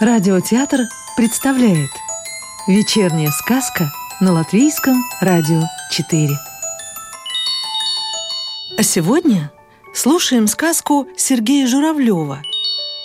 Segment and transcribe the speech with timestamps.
[0.00, 0.82] Радиотеатр
[1.16, 1.90] представляет
[2.68, 3.90] Вечерняя сказка
[4.20, 6.28] на Латвийском радио 4
[8.78, 9.50] А сегодня
[9.92, 12.40] слушаем сказку Сергея Журавлева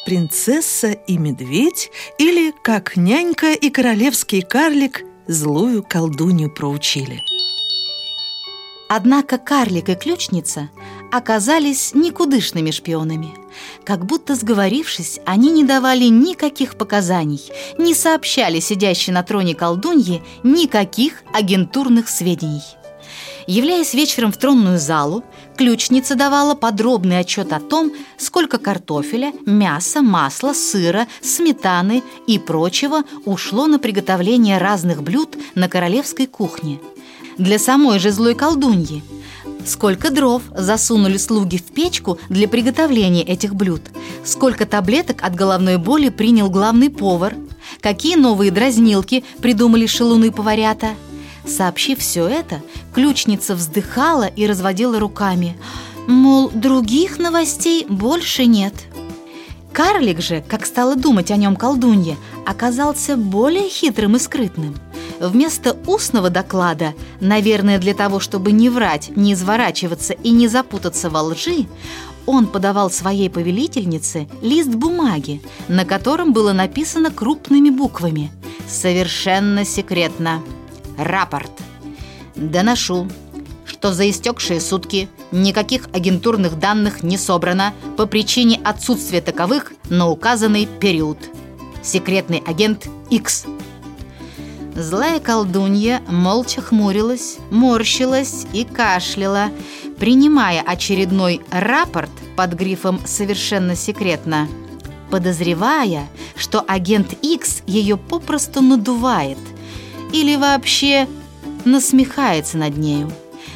[0.05, 1.89] «Принцесса и медведь»
[2.19, 7.19] или «Как нянька и королевский карлик злую колдунью проучили».
[8.89, 10.69] Однако карлик и ключница
[11.11, 13.33] оказались никудышными шпионами.
[13.85, 17.41] Как будто сговорившись, они не давали никаких показаний,
[17.77, 22.63] не сообщали сидящей на троне колдуньи никаких агентурных сведений.
[23.45, 25.23] Являясь вечером в тронную залу,
[25.57, 33.67] ключница давала подробный отчет о том, сколько картофеля, мяса, масла, сыра, сметаны и прочего ушло
[33.67, 36.79] на приготовление разных блюд на королевской кухне–
[37.37, 39.03] для самой же злой колдуньи.
[39.65, 43.81] Сколько дров засунули слуги в печку для приготовления этих блюд?
[44.25, 47.35] Сколько таблеток от головной боли принял главный повар?
[47.79, 50.89] Какие новые дразнилки придумали шелуны-поварята?
[51.45, 52.61] Сообщив все это,
[52.93, 55.57] ключница вздыхала и разводила руками.
[56.07, 58.73] Мол, других новостей больше нет.
[59.73, 64.75] Карлик же, как стала думать о нем колдунья, оказался более хитрым и скрытным–
[65.19, 71.21] Вместо устного доклада, наверное, для того, чтобы не врать, не изворачиваться и не запутаться во
[71.21, 71.65] лжи,
[72.25, 78.31] он подавал своей повелительнице лист бумаги, на котором было написано крупными буквами
[78.67, 80.41] «Совершенно секретно.
[80.97, 81.51] Рапорт.
[82.35, 83.07] Доношу,
[83.83, 85.09] что за истекшие сутки.
[85.33, 91.17] Никаких агентурных данных не собрано по причине отсутствия таковых на указанный период.
[91.83, 93.45] Секретный агент X–
[94.75, 99.51] Злая колдунья молча хмурилась, морщилась и кашляла,
[99.99, 104.47] принимая очередной рапорт под грифом «Совершенно секретно»,
[105.11, 106.07] подозревая,
[106.37, 109.37] что агент X ее попросту надувает
[110.13, 111.07] или вообще
[111.65, 113.11] насмехается над нею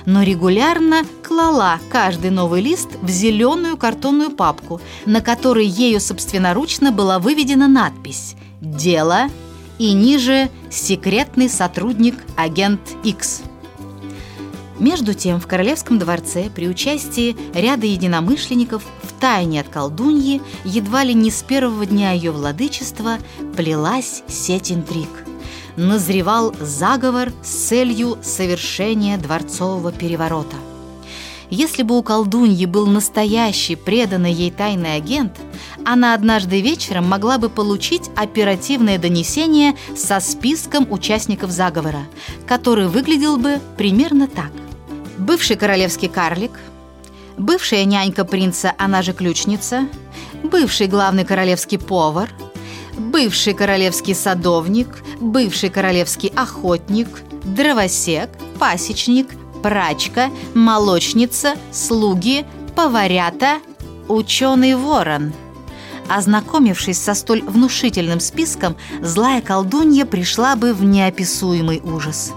[0.07, 7.19] но регулярно клала каждый новый лист в зеленую картонную папку, на которой ею собственноручно была
[7.19, 9.27] выведена надпись «Дело
[9.77, 13.43] и ниже «Секретный сотрудник агент X».
[14.79, 21.13] Между тем, в Королевском дворце при участии ряда единомышленников в тайне от колдуньи едва ли
[21.13, 23.17] не с первого дня ее владычества
[23.57, 25.26] плелась сеть интриг.
[25.77, 30.55] Назревал заговор с целью совершения дворцового переворота.
[31.51, 35.33] Если бы у колдуньи был настоящий, преданный ей тайный агент,
[35.85, 42.01] она однажды вечером могла бы получить оперативное донесение со списком участников заговора,
[42.47, 44.51] который выглядел бы примерно так.
[45.19, 46.53] Бывший королевский карлик,
[47.37, 49.87] бывшая нянька принца, она же ключница,
[50.41, 52.29] бывший главный королевский повар,
[52.97, 54.87] бывший королевский садовник,
[55.19, 57.07] бывший королевский охотник,
[57.43, 59.29] дровосек, пасечник,
[59.61, 63.59] прачка, молочница, слуги, поварята,
[64.07, 65.33] ученый ворон.
[66.09, 72.31] Ознакомившись со столь внушительным списком, злая колдунья пришла бы в неописуемый ужас.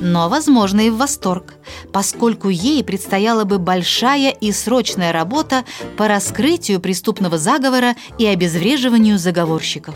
[0.00, 1.54] Но, возможно, и в восторг,
[1.92, 5.64] поскольку ей предстояла бы большая и срочная работа
[5.96, 9.94] по раскрытию преступного заговора и обезвреживанию заговорщиков.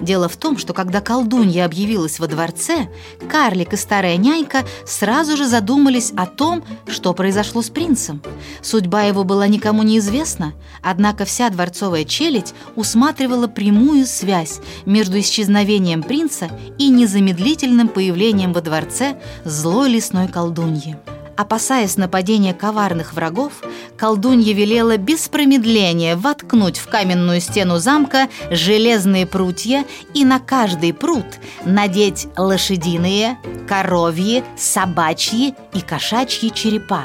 [0.00, 2.88] Дело в том, что когда колдунья объявилась во дворце,
[3.30, 8.22] карлик и старая нянька сразу же задумались о том, что произошло с принцем.
[8.62, 10.52] Судьба его была никому неизвестна,
[10.82, 19.20] однако вся дворцовая челядь усматривала прямую связь между исчезновением принца и незамедлительным появлением во дворце
[19.44, 20.96] злой лесной колдуньи.
[21.36, 23.52] Опасаясь нападения коварных врагов,
[23.98, 31.26] колдунья велела без промедления воткнуть в каменную стену замка железные прутья и на каждый прут
[31.66, 33.38] надеть лошадиные,
[33.68, 37.04] коровьи, собачьи и кошачьи черепа.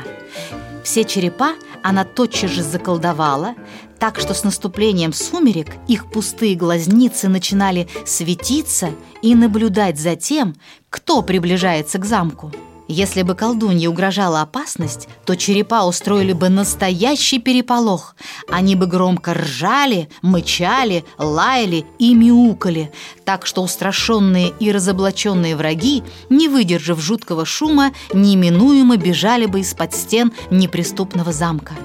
[0.84, 3.56] Все черепа она тотчас же заколдовала,
[4.00, 8.92] так что с наступлением сумерек их пустые глазницы начинали светиться
[9.22, 10.56] и наблюдать за тем,
[10.90, 12.52] кто приближается к замку.
[12.94, 18.18] Если бы колдунье угрожала опасность, то черепа устроили бы настоящий переполох.
[18.50, 22.92] Они бы громко ржали, мычали, лаяли и мяукали,
[23.24, 30.34] так что устрашенные и разоблаченные враги, не выдержав жуткого шума, неминуемо бежали бы из-под стен
[30.50, 31.76] неприступного замка.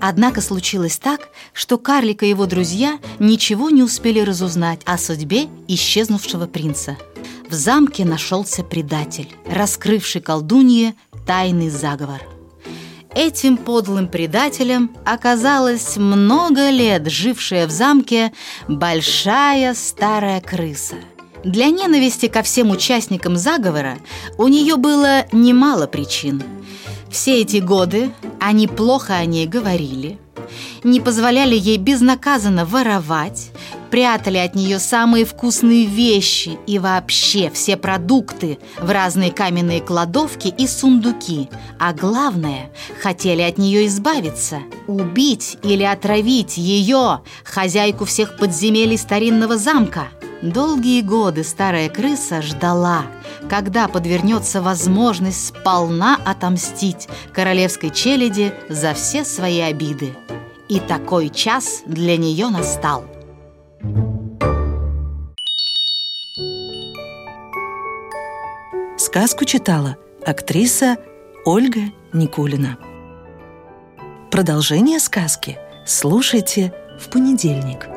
[0.00, 6.46] Однако случилось так, что карлик и его друзья ничего не успели разузнать о судьбе исчезнувшего
[6.46, 6.96] принца–
[7.48, 10.94] в замке нашелся предатель, раскрывший колдунье
[11.26, 12.22] тайный заговор.
[13.14, 18.32] Этим подлым предателем оказалась много лет жившая в замке
[18.68, 20.96] большая старая крыса.
[21.42, 23.98] Для ненависти ко всем участникам заговора
[24.36, 26.42] у нее было немало причин.
[27.10, 30.18] Все эти годы они плохо о ней говорили,
[30.84, 33.45] не позволяли ей безнаказанно воровать,
[33.90, 40.66] прятали от нее самые вкусные вещи и вообще все продукты в разные каменные кладовки и
[40.66, 41.48] сундуки.
[41.78, 50.08] А главное, хотели от нее избавиться, убить или отравить ее, хозяйку всех подземелий старинного замка.
[50.42, 53.06] Долгие годы старая крыса ждала,
[53.48, 60.14] когда подвернется возможность сполна отомстить королевской челяди за все свои обиды.
[60.68, 63.06] И такой час для нее настал–
[69.16, 69.96] Сказку читала
[70.26, 70.98] актриса
[71.46, 71.80] Ольга
[72.12, 72.76] Никулина.
[74.30, 77.88] Продолжение сказки слушайте в понедельник–